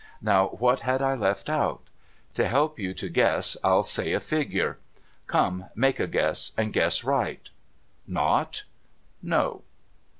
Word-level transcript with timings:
Now, 0.19 0.47
what 0.47 0.79
had 0.79 0.99
I 1.03 1.13
left 1.13 1.47
out? 1.47 1.83
To 2.33 2.47
help 2.47 2.79
you 2.79 2.91
to 2.95 3.07
guess 3.07 3.55
I'll 3.63 3.83
say, 3.83 4.13
a 4.13 4.19
figure. 4.19 4.79
Come. 5.27 5.65
Make 5.75 5.99
a 5.99 6.07
guess 6.07 6.53
and 6.57 6.73
guess 6.73 7.03
right. 7.03 7.47
Nought? 8.07 8.63
No. 9.21 9.61